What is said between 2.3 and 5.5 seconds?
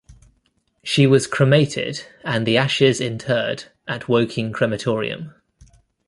the ashes interred at Woking crematorium.